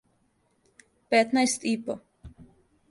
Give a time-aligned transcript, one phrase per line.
[1.09, 1.93] Петнаест и по.